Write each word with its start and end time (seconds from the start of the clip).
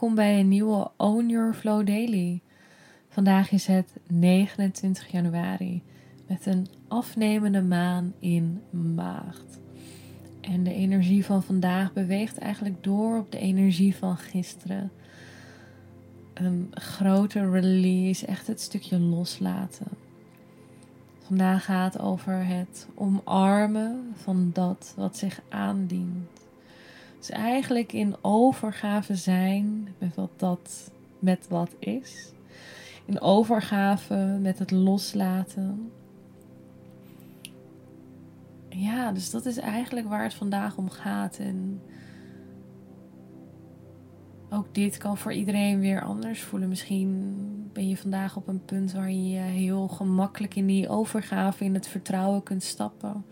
Welkom 0.00 0.18
bij 0.18 0.40
een 0.40 0.48
nieuwe 0.48 0.90
Own 0.96 1.28
Your 1.28 1.54
Flow 1.54 1.86
Daily. 1.86 2.40
Vandaag 3.08 3.50
is 3.50 3.66
het 3.66 3.96
29 4.06 5.10
januari 5.10 5.82
met 6.26 6.46
een 6.46 6.66
afnemende 6.88 7.62
maan 7.62 8.12
in 8.18 8.62
maagd. 8.94 9.58
En 10.40 10.62
de 10.62 10.74
energie 10.74 11.24
van 11.24 11.42
vandaag 11.42 11.92
beweegt 11.92 12.38
eigenlijk 12.38 12.84
door 12.84 13.18
op 13.18 13.32
de 13.32 13.38
energie 13.38 13.96
van 13.96 14.16
gisteren. 14.16 14.90
Een 16.34 16.70
grote 16.70 17.50
release, 17.50 18.26
echt 18.26 18.46
het 18.46 18.60
stukje 18.60 18.98
loslaten. 18.98 19.86
Vandaag 21.26 21.64
gaat 21.64 21.98
over 21.98 22.46
het 22.46 22.86
omarmen 22.94 24.12
van 24.14 24.50
dat 24.52 24.92
wat 24.96 25.16
zich 25.16 25.40
aandient. 25.48 26.40
Dus 27.20 27.30
eigenlijk 27.30 27.92
in 27.92 28.16
overgave 28.20 29.14
zijn 29.14 29.94
met 29.98 30.14
wat 30.14 30.30
dat 30.36 30.90
met 31.18 31.46
wat 31.48 31.74
is. 31.78 32.32
In 33.04 33.20
overgave 33.20 34.38
met 34.40 34.58
het 34.58 34.70
loslaten. 34.70 35.90
Ja, 38.68 39.12
dus 39.12 39.30
dat 39.30 39.46
is 39.46 39.56
eigenlijk 39.56 40.08
waar 40.08 40.22
het 40.22 40.34
vandaag 40.34 40.76
om 40.76 40.90
gaat. 40.90 41.38
En 41.38 41.82
ook 44.50 44.74
dit 44.74 44.96
kan 44.96 45.16
voor 45.16 45.32
iedereen 45.32 45.80
weer 45.80 46.02
anders 46.02 46.42
voelen. 46.42 46.68
Misschien 46.68 47.36
ben 47.72 47.88
je 47.88 47.96
vandaag 47.96 48.36
op 48.36 48.48
een 48.48 48.64
punt 48.64 48.92
waar 48.92 49.10
je 49.10 49.38
heel 49.38 49.88
gemakkelijk 49.88 50.54
in 50.54 50.66
die 50.66 50.88
overgave, 50.88 51.64
in 51.64 51.74
het 51.74 51.86
vertrouwen 51.86 52.42
kunt 52.42 52.62
stappen. 52.62 53.24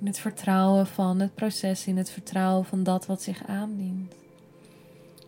In 0.00 0.06
het 0.06 0.18
vertrouwen 0.18 0.86
van 0.86 1.20
het 1.20 1.34
proces, 1.34 1.86
in 1.86 1.96
het 1.96 2.10
vertrouwen 2.10 2.64
van 2.64 2.82
dat 2.82 3.06
wat 3.06 3.22
zich 3.22 3.46
aandient. 3.46 4.14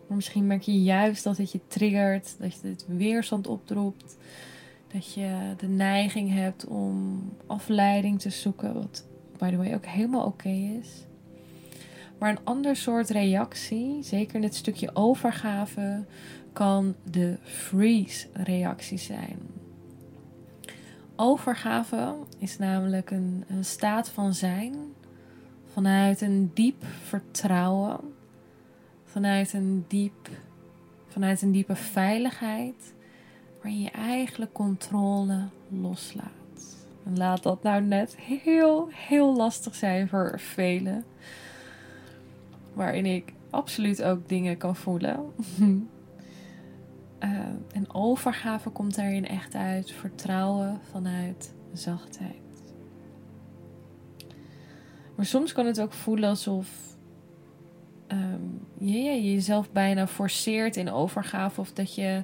Maar 0.07 0.15
misschien 0.15 0.47
merk 0.47 0.61
je 0.61 0.81
juist 0.81 1.23
dat 1.23 1.37
het 1.37 1.51
je 1.51 1.59
triggert, 1.67 2.35
dat 2.39 2.53
je 2.61 2.67
het 2.67 2.85
weerstand 2.87 3.47
opdroept, 3.47 4.17
dat 4.93 5.13
je 5.13 5.53
de 5.57 5.67
neiging 5.67 6.33
hebt 6.33 6.65
om 6.65 7.23
afleiding 7.45 8.19
te 8.19 8.29
zoeken, 8.29 8.73
wat 8.73 9.05
by 9.37 9.49
the 9.49 9.57
way 9.57 9.73
ook 9.73 9.85
helemaal 9.85 10.25
oké 10.25 10.49
is. 10.49 11.05
Maar 12.17 12.29
een 12.29 12.43
ander 12.43 12.75
soort 12.75 13.09
reactie, 13.09 14.03
zeker 14.03 14.35
in 14.35 14.43
het 14.43 14.55
stukje 14.55 14.95
overgave, 14.95 16.03
kan 16.53 16.95
de 17.03 17.37
freeze-reactie 17.43 18.97
zijn. 18.97 19.39
Overgave 21.21 22.15
is 22.37 22.57
namelijk 22.57 23.11
een, 23.11 23.43
een 23.47 23.65
staat 23.65 24.09
van 24.09 24.33
zijn 24.33 24.75
vanuit 25.73 26.21
een 26.21 26.51
diep 26.53 26.83
vertrouwen, 27.03 27.99
vanuit 29.03 29.53
een, 29.53 29.85
diep, 29.87 30.29
vanuit 31.07 31.41
een 31.41 31.51
diepe 31.51 31.75
veiligheid, 31.75 32.93
waarin 33.61 33.81
je 33.81 33.91
eigenlijk 33.91 34.53
controle 34.53 35.47
loslaat. 35.67 36.77
En 37.05 37.17
laat 37.17 37.43
dat 37.43 37.63
nou 37.63 37.81
net 37.81 38.15
heel, 38.17 38.89
heel 38.91 39.35
lastig 39.35 39.75
zijn 39.75 40.07
voor 40.07 40.39
velen, 40.39 41.05
waarin 42.73 43.05
ik 43.05 43.33
absoluut 43.49 44.03
ook 44.03 44.29
dingen 44.29 44.57
kan 44.57 44.75
voelen. 44.75 45.19
Uh, 47.23 47.29
en 47.71 47.93
overgave 47.93 48.69
komt 48.69 48.95
daarin 48.95 49.27
echt 49.27 49.55
uit 49.55 49.91
vertrouwen 49.91 50.79
vanuit 50.91 51.53
zachtheid. 51.73 52.63
Maar 55.15 55.25
soms 55.25 55.53
kan 55.53 55.65
het 55.65 55.81
ook 55.81 55.93
voelen 55.93 56.29
alsof 56.29 56.89
je, 58.79 58.97
je 58.97 59.33
jezelf 59.33 59.71
bijna 59.71 60.07
forceert 60.07 60.75
in 60.75 60.91
overgave. 60.91 61.61
Of 61.61 61.73
dat 61.73 61.95
je 61.95 62.23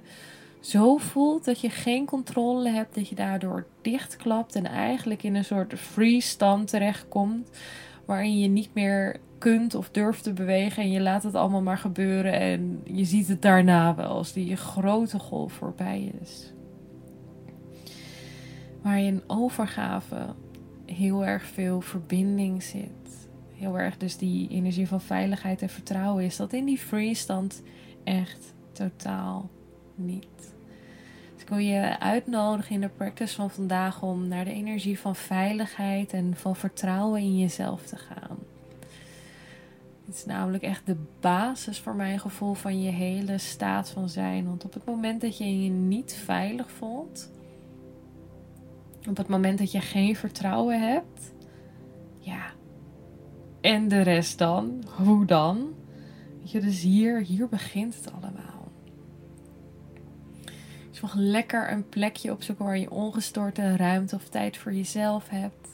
zo 0.60 0.98
voelt 0.98 1.46
dat 1.46 1.60
je 1.60 1.70
geen 1.70 2.06
controle 2.06 2.70
hebt, 2.70 2.96
dat 2.96 3.08
je 3.08 3.16
daardoor 3.16 3.66
dichtklapt 3.82 4.56
en 4.56 4.66
eigenlijk 4.66 5.24
in 5.24 5.36
een 5.36 5.46
soort 5.46 5.80
freeze 5.80 6.28
stand 6.28 6.68
terechtkomt. 6.68 7.50
Waarin 8.06 8.40
je 8.40 8.48
niet 8.48 8.74
meer 8.74 9.20
kunt 9.52 9.76
of 9.76 9.90
durft 9.90 10.24
te 10.24 10.34
bewegen 10.34 10.84
en 10.84 10.92
je 10.92 11.02
laat 11.02 11.24
het 11.24 11.36
allemaal 11.36 11.62
maar 11.62 11.78
gebeuren 11.78 12.34
en 12.34 12.82
je 12.84 13.06
ziet 13.06 13.28
het 13.28 13.42
daarna 13.42 13.96
wel 13.96 14.08
als 14.08 14.34
die 14.34 14.56
grote 14.56 15.20
golf 15.20 15.54
voorbij 15.54 16.12
is. 16.22 16.54
Waar 18.82 19.00
je 19.00 19.08
in 19.08 19.24
overgave 19.28 20.36
heel 20.86 21.26
erg 21.26 21.44
veel 21.44 21.82
verbinding 21.82 22.64
zit. 22.64 23.28
Heel 23.54 23.80
erg 23.80 23.98
dus 23.98 24.18
die 24.18 24.50
energie 24.50 24.88
van 24.88 25.02
veiligheid 25.02 25.62
en 25.62 25.70
vertrouwen 25.70 26.24
is. 26.24 26.36
Dat 26.36 26.54
in 26.54 26.66
die 26.66 26.78
freestand 26.78 27.64
echt 28.04 28.54
totaal 28.72 29.50
niet. 29.96 30.54
Dus 31.34 31.42
ik 31.42 31.50
wil 31.50 31.58
je 31.58 32.00
uitnodigen 32.00 32.76
in 32.76 32.82
de 32.82 32.90
practice 32.90 33.36
van 33.36 33.50
vandaag 33.50 34.02
om 34.02 34.28
naar 34.28 34.46
de 34.46 34.54
energie 34.54 35.00
van 35.00 35.16
veiligheid 35.16 36.14
en 36.14 36.36
van 36.36 36.56
vertrouwen 36.56 37.22
in 37.22 37.40
jezelf 37.40 37.86
te 37.86 37.98
gaan. 37.98 38.45
Het 40.06 40.16
is 40.16 40.26
namelijk 40.26 40.64
echt 40.64 40.86
de 40.86 40.98
basis 41.20 41.80
voor 41.80 41.96
mijn 41.96 42.20
gevoel 42.20 42.54
van 42.54 42.82
je 42.82 42.92
hele 42.92 43.38
staat 43.38 43.90
van 43.90 44.10
zijn. 44.10 44.46
Want 44.46 44.66
op 44.66 44.74
het 44.74 44.86
moment 44.86 45.22
dat 45.22 45.38
je 45.38 45.64
je 45.64 45.70
niet 45.70 46.14
veilig 46.14 46.72
voelt, 46.72 47.30
op 49.10 49.18
het 49.18 49.28
moment 49.28 49.58
dat 49.58 49.72
je 49.72 49.82
geen 49.82 50.16
vertrouwen 50.16 50.82
hebt, 50.82 51.34
ja. 52.20 52.54
En 53.62 53.88
de 53.88 54.02
rest 54.02 54.38
dan? 54.38 54.84
Hoe 54.98 55.26
dan? 55.26 55.74
Weet 56.40 56.52
je, 56.52 56.60
dus 56.60 56.82
hier, 56.82 57.22
hier 57.22 57.48
begint 57.48 57.96
het 57.96 58.14
allemaal. 58.14 58.72
Dus 60.90 61.02
mag 61.02 61.14
lekker 61.16 61.72
een 61.72 61.90
plekje 61.90 62.32
opzoeken 62.32 62.66
waar 62.66 62.78
je 62.78 62.92
ongestoorde 62.92 63.76
ruimte 63.76 64.16
of 64.16 64.30
tijd 64.30 64.58
voor 64.58 64.74
jezelf 64.74 65.30
hebt. 65.30 65.70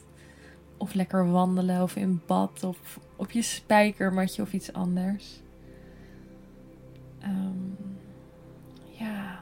Of 0.77 0.93
lekker 0.93 1.31
wandelen 1.31 1.81
of 1.81 1.95
in 1.95 2.21
bad 2.25 2.63
of 2.63 2.99
op 3.21 3.31
je 3.31 3.41
spijkermatje 3.41 4.41
of 4.41 4.53
iets 4.53 4.73
anders. 4.73 5.41
Um, 7.23 7.77
ja. 8.89 9.39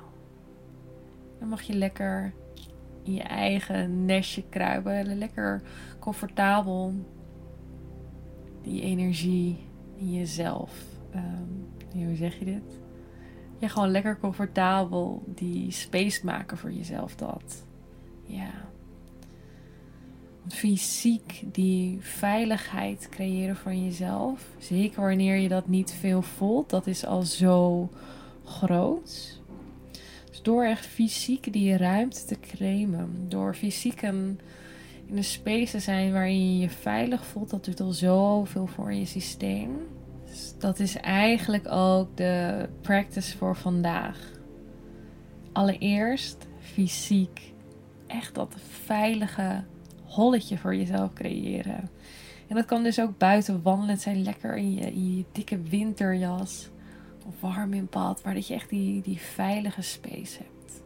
Dan 1.40 1.48
mag 1.48 1.62
je 1.62 1.74
lekker 1.74 2.34
in 3.04 3.14
je 3.14 3.22
eigen 3.22 4.06
nestje 4.06 4.44
kruipen. 4.50 5.18
Lekker 5.18 5.62
comfortabel 6.00 6.94
die 8.62 8.82
energie 8.82 9.58
in 9.96 10.12
jezelf. 10.12 10.84
Um, 11.16 11.68
hoe 11.94 12.16
zeg 12.16 12.40
je 12.40 12.46
dit? 12.46 12.80
Ja, 13.58 13.68
gewoon 13.68 13.90
lekker 13.92 14.20
comfortabel 14.20 15.24
die 15.26 15.72
space 15.72 16.26
maken 16.26 16.58
voor 16.58 16.72
jezelf 16.72 17.16
dat. 17.16 17.66
Ja 18.24 18.69
fysiek 20.54 21.44
die 21.46 21.98
veiligheid 22.02 23.08
creëren 23.10 23.56
van 23.56 23.84
jezelf. 23.86 24.46
Zeker 24.58 25.02
wanneer 25.02 25.36
je 25.36 25.48
dat 25.48 25.68
niet 25.68 25.92
veel 25.92 26.22
voelt. 26.22 26.70
Dat 26.70 26.88
is 26.88 27.06
al 27.06 27.22
zo 27.22 27.90
groot. 28.46 29.40
Dus 30.30 30.42
door 30.42 30.64
echt 30.64 30.86
fysiek 30.86 31.54
die 31.54 31.78
ruimte 31.78 32.26
te 32.26 32.40
claimen. 32.40 33.26
Door 33.28 33.56
fysiek 33.56 34.02
een, 34.02 34.40
in 35.06 35.18
een 35.18 35.24
space 35.24 35.72
te 35.72 35.80
zijn 35.80 36.12
waarin 36.12 36.54
je 36.54 36.60
je 36.60 36.70
veilig 36.70 37.26
voelt. 37.26 37.50
Dat 37.50 37.66
doet 37.66 37.80
al 37.80 37.92
zoveel 37.92 38.68
voor 38.68 38.94
je 38.94 39.06
systeem. 39.06 39.72
Dus 40.26 40.54
dat 40.58 40.80
is 40.80 40.96
eigenlijk 40.96 41.72
ook 41.72 42.18
de 42.18 42.66
practice 42.82 43.38
voor 43.38 43.56
vandaag. 43.56 44.32
Allereerst 45.52 46.48
fysiek. 46.60 47.54
Echt 48.08 48.36
dat 48.36 48.56
veilige 48.86 49.64
holletje 50.10 50.58
voor 50.58 50.76
jezelf 50.76 51.14
creëren. 51.14 51.90
En 52.48 52.56
dat 52.56 52.66
kan 52.66 52.84
dus 52.84 53.00
ook 53.00 53.18
buiten 53.18 53.62
wandelen 53.62 53.98
zijn, 53.98 54.24
lekker 54.24 54.56
in 54.56 54.74
je, 54.74 55.26
dikke 55.32 55.62
winterjas 55.62 56.70
of 57.26 57.42
warm 57.42 57.74
in 57.74 57.88
bad, 57.90 58.24
maar 58.24 58.34
dat 58.34 58.48
je 58.48 58.54
echt 58.54 58.70
die, 58.70 59.02
die 59.02 59.20
veilige 59.20 59.82
space 59.82 60.38
hebt. 60.38 60.84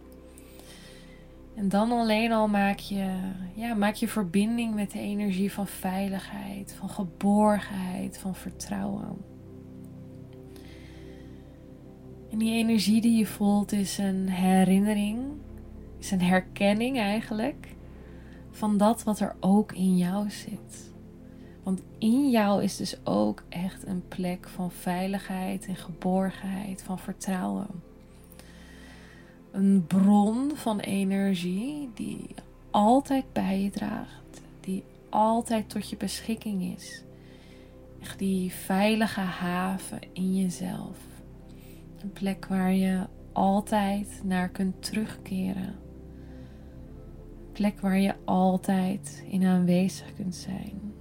En 1.56 1.70
dan 1.70 1.92
alleen 1.92 2.31
al 2.31 2.48
maak 2.48 2.80
je, 2.80 3.18
ja, 3.54 3.74
maak 3.74 3.96
je 3.96 4.08
verbinding 4.08 4.75
met 4.75 4.92
de 4.92 5.00
energie 5.00 5.52
van 5.52 5.68
veiligheid, 5.68 6.75
van 6.80 6.90
geborgenheid, 6.90 8.18
van 8.18 8.36
vertrouwen. 8.36 9.18
En 12.31 12.38
die 12.38 12.54
energie 12.54 13.02
die 13.02 13.18
je 13.18 13.25
voelt 13.25 13.72
is 13.72 13.98
een 13.98 14.30
herinnering, 14.30 15.20
is 16.00 16.12
een 16.12 16.22
herkenning 16.22 16.98
eigenlijk 16.98 17.68
van 18.53 18.77
dat 18.77 19.03
wat 19.03 19.19
er 19.19 19.35
ook 19.39 19.71
in 19.71 19.97
jou 19.97 20.29
zit. 20.29 20.91
Want 21.63 21.81
in 21.97 22.29
jou 22.29 22.63
is 22.63 22.77
dus 22.77 23.05
ook 23.05 23.44
echt 23.50 23.88
een 23.88 24.03
plek 24.07 24.47
van 24.47 24.71
veiligheid 24.71 25.65
en 25.65 25.75
geborgenheid, 25.75 26.83
van 26.83 27.00
vertrouwen. 27.00 27.67
Een 29.51 29.85
bron 29.88 30.51
van 30.55 30.79
energie 30.79 31.89
die 31.94 32.27
altijd 32.71 33.25
bij 33.33 33.61
je 33.61 33.69
draagt, 33.69 34.41
die 34.59 34.83
altijd 35.09 35.69
tot 35.69 35.89
je 35.89 35.97
beschikking 35.97 36.75
is. 36.77 37.03
Echt 38.01 38.19
die 38.19 38.51
veilige 38.51 39.19
haven 39.19 40.00
in 40.13 40.35
jezelf. 40.35 40.97
Een 42.01 42.11
plek 42.11 42.45
waar 42.45 42.73
je 42.73 43.07
altijd 43.31 44.21
naar 44.23 44.50
kunt 44.50 44.83
terugkeren. 44.83 45.82
Plek 47.53 47.79
waar 47.79 48.00
je 48.00 48.15
altijd 48.25 49.23
in 49.29 49.45
aanwezig 49.45 50.13
kunt 50.13 50.35
zijn. 50.35 50.94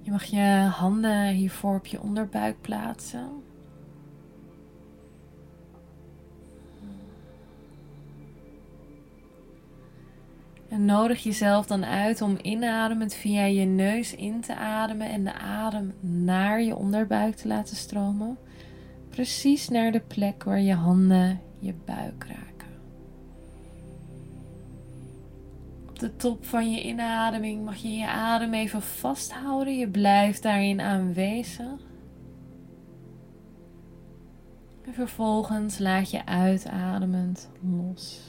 Je 0.00 0.10
mag 0.10 0.24
je 0.24 0.68
handen 0.70 1.28
hiervoor 1.28 1.76
op 1.76 1.86
je 1.86 2.00
onderbuik 2.02 2.60
plaatsen. 2.60 3.28
En 10.68 10.84
nodig 10.84 11.22
jezelf 11.22 11.66
dan 11.66 11.84
uit 11.84 12.22
om 12.22 12.38
inademend 12.42 13.14
via 13.14 13.44
je 13.44 13.64
neus 13.64 14.14
in 14.14 14.40
te 14.40 14.56
ademen 14.56 15.08
en 15.08 15.24
de 15.24 15.32
adem 15.32 15.92
naar 16.00 16.62
je 16.62 16.76
onderbuik 16.76 17.36
te 17.36 17.48
laten 17.48 17.76
stromen. 17.76 18.38
Precies 19.08 19.68
naar 19.68 19.92
de 19.92 20.00
plek 20.00 20.44
waar 20.44 20.60
je 20.60 20.74
handen 20.74 21.40
je 21.58 21.74
buik 21.84 22.24
raken. 22.24 22.59
De 26.00 26.16
top 26.16 26.44
van 26.44 26.70
je 26.70 26.82
inademing 26.82 27.64
mag 27.64 27.76
je 27.76 27.88
je 27.88 28.06
adem 28.06 28.54
even 28.54 28.82
vasthouden. 28.82 29.78
Je 29.78 29.88
blijft 29.88 30.42
daarin 30.42 30.80
aanwezig. 30.80 31.88
En 34.86 34.94
vervolgens 34.94 35.78
laat 35.78 36.10
je 36.10 36.26
uitademend 36.26 37.50
los. 37.60 38.20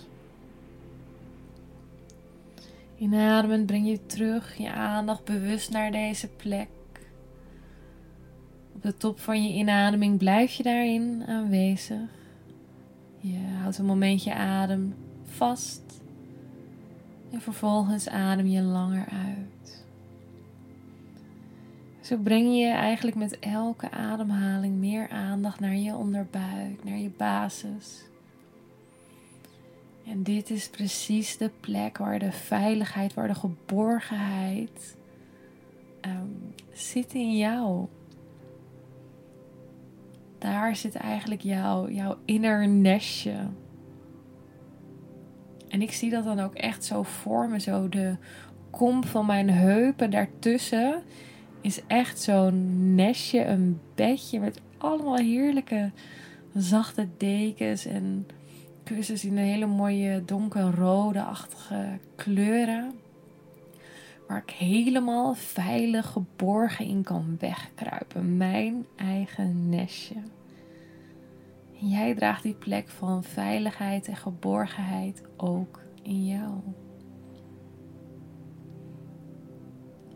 Inademend 2.98 3.66
breng 3.66 3.88
je 3.88 4.06
terug 4.06 4.58
je 4.58 4.72
aandacht 4.72 5.24
bewust 5.24 5.72
naar 5.72 5.92
deze 5.92 6.28
plek. 6.28 6.70
Op 8.76 8.82
de 8.82 8.98
top 8.98 9.20
van 9.20 9.44
je 9.44 9.54
inademing 9.54 10.18
blijf 10.18 10.52
je 10.52 10.64
daarin 10.64 11.24
aanwezig. 11.28 12.10
Je 13.20 13.38
houdt 13.62 13.78
een 13.78 13.86
momentje 13.86 14.34
adem 14.34 14.96
vast. 15.24 16.01
En 17.32 17.42
vervolgens 17.42 18.10
adem 18.10 18.48
je 18.48 18.62
langer 18.62 19.06
uit. 19.10 19.86
Zo 22.02 22.18
breng 22.18 22.58
je 22.58 22.68
eigenlijk 22.68 23.18
met 23.18 23.40
elke 23.40 23.92
ademhaling 23.92 24.76
meer 24.76 25.10
aandacht 25.10 25.60
naar 25.60 25.76
je 25.76 25.96
onderbuik, 25.96 26.84
naar 26.84 26.98
je 26.98 27.12
basis. 27.18 28.04
En 30.06 30.24
dit 30.24 30.50
is 30.50 30.70
precies 30.70 31.38
de 31.38 31.52
plek 31.60 31.98
waar 31.98 32.20
de 32.20 32.32
veiligheid, 32.32 33.14
waar 33.14 33.28
de 33.28 33.36
geborgenheid 33.36 34.96
um, 36.02 36.54
zit 36.74 37.14
in 37.14 37.38
jou. 37.38 37.88
Daar 40.38 40.76
zit 40.76 40.96
eigenlijk 40.96 41.42
jouw, 41.42 41.90
jouw 41.90 42.18
inner 42.26 42.68
nestje. 42.68 43.36
En 45.72 45.82
ik 45.82 45.92
zie 45.92 46.10
dat 46.10 46.24
dan 46.24 46.40
ook 46.40 46.54
echt 46.54 46.84
zo 46.84 47.04
voor 47.04 47.50
me. 47.50 47.60
Zo 47.60 47.90
de 47.90 48.16
kom 48.70 49.04
van 49.04 49.26
mijn 49.26 49.50
heupen 49.50 50.10
daartussen 50.10 51.04
is 51.62 51.82
echt 51.88 52.22
zo'n 52.22 52.96
nestje, 52.96 53.46
een 53.46 53.80
bedje 53.96 54.40
met 54.40 54.62
allemaal 54.78 55.16
heerlijke 55.16 55.92
zachte 56.54 57.08
dekens 57.18 57.86
en 57.86 58.28
kussens 58.84 59.26
in 59.26 59.38
een 59.38 59.44
hele 59.44 59.66
mooie 59.66 60.26
donkerrode-achtige 60.26 62.00
kleuren. 62.16 62.92
Waar 64.28 64.44
ik 64.46 64.50
helemaal 64.50 65.34
veilig 65.34 66.08
geborgen 66.08 66.86
in 66.86 67.04
kan 67.04 67.36
wegkruipen. 67.40 68.38
Mijn 68.38 68.86
eigen 68.96 69.70
nestje. 69.70 70.16
En 71.82 71.90
jij 71.90 72.16
draagt 72.16 72.44
die 72.44 72.54
plek 72.54 72.90
van 72.90 73.24
veiligheid 73.24 74.08
en 74.08 74.16
geborgenheid 74.16 75.24
ook 75.38 75.80
in 76.04 76.26
jou. 76.26 76.60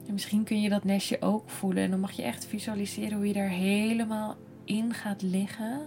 En 0.08 0.14
misschien 0.14 0.44
kun 0.44 0.62
je 0.62 0.70
dat 0.70 0.84
nestje 0.84 1.22
ook 1.22 1.50
voelen. 1.50 1.84
En 1.84 1.90
dan 1.90 2.00
mag 2.00 2.12
je 2.12 2.24
echt 2.24 2.46
visualiseren 2.46 3.18
hoe 3.18 3.28
je 3.28 3.34
daar 3.34 3.50
helemaal 3.50 4.36
in 4.64 4.94
gaat 4.94 5.22
liggen. 5.22 5.82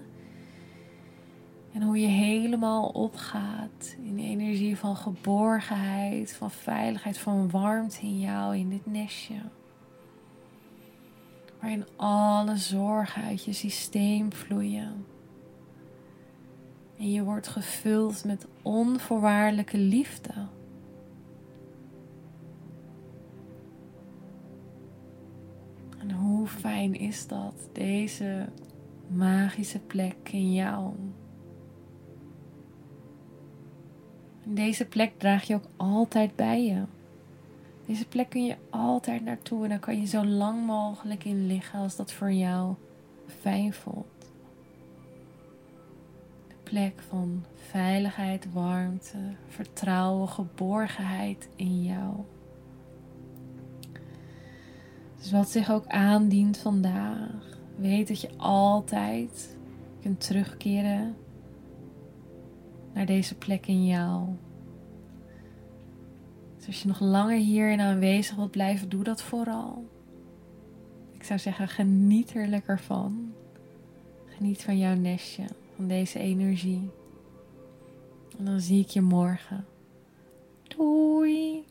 En 1.72 1.82
hoe 1.82 2.00
je 2.00 2.06
helemaal 2.06 2.88
opgaat 2.88 3.96
in 4.02 4.16
de 4.16 4.22
energie 4.22 4.76
van 4.76 4.96
geborgenheid, 4.96 6.32
van 6.32 6.50
veiligheid, 6.50 7.18
van 7.18 7.50
warmte 7.50 8.00
in 8.00 8.20
jou, 8.20 8.56
in 8.56 8.68
dit 8.68 8.86
nestje. 8.86 9.40
Waarin 11.60 11.86
alle 11.96 12.56
zorgen 12.56 13.22
uit 13.22 13.44
je 13.44 13.52
systeem 13.52 14.32
vloeien. 14.32 15.04
En 16.98 17.12
je 17.12 17.24
wordt 17.24 17.48
gevuld 17.48 18.24
met 18.24 18.46
onvoorwaardelijke 18.62 19.78
liefde. 19.78 20.32
En 25.98 26.10
hoe 26.10 26.46
fijn 26.46 26.94
is 26.94 27.26
dat, 27.26 27.68
deze 27.72 28.48
magische 29.08 29.78
plek 29.78 30.16
in 30.30 30.52
jou? 30.52 30.92
Deze 34.44 34.84
plek 34.84 35.18
draag 35.18 35.44
je 35.44 35.54
ook 35.54 35.68
altijd 35.76 36.36
bij 36.36 36.64
je. 36.64 36.82
Deze 37.86 38.08
plek 38.08 38.28
kun 38.28 38.44
je 38.44 38.56
altijd 38.70 39.24
naartoe 39.24 39.62
en 39.62 39.68
dan 39.68 39.78
kan 39.78 40.00
je 40.00 40.06
zo 40.06 40.24
lang 40.24 40.66
mogelijk 40.66 41.24
in 41.24 41.46
liggen 41.46 41.80
als 41.80 41.96
dat 41.96 42.12
voor 42.12 42.32
jou 42.32 42.74
fijn 43.26 43.72
voelt. 43.72 44.17
Plek 46.68 47.00
van 47.08 47.44
veiligheid, 47.54 48.52
warmte, 48.52 49.18
vertrouwen, 49.48 50.28
geborgenheid 50.28 51.48
in 51.56 51.82
jou. 51.82 52.14
Dus 55.18 55.30
wat 55.30 55.50
zich 55.50 55.70
ook 55.70 55.86
aandient 55.86 56.58
vandaag, 56.58 57.58
weet 57.76 58.08
dat 58.08 58.20
je 58.20 58.30
altijd 58.36 59.56
kunt 60.00 60.20
terugkeren 60.20 61.16
naar 62.92 63.06
deze 63.06 63.34
plek 63.34 63.66
in 63.66 63.86
jou. 63.86 64.28
Dus 66.56 66.66
als 66.66 66.82
je 66.82 66.88
nog 66.88 67.00
langer 67.00 67.38
hierin 67.38 67.80
aanwezig 67.80 68.36
wilt 68.36 68.50
blijven, 68.50 68.88
doe 68.88 69.04
dat 69.04 69.22
vooral. 69.22 69.86
Ik 71.12 71.24
zou 71.24 71.38
zeggen, 71.38 71.68
geniet 71.68 72.34
er 72.34 72.46
lekker 72.46 72.80
van. 72.80 73.32
Geniet 74.26 74.62
van 74.62 74.78
jouw 74.78 74.94
nestje, 74.94 75.44
van 75.78 75.88
deze 75.88 76.18
energie. 76.18 76.90
En 78.38 78.44
dan 78.44 78.60
zie 78.60 78.80
ik 78.80 78.88
je 78.88 79.00
morgen. 79.00 79.66
Doei! 80.62 81.64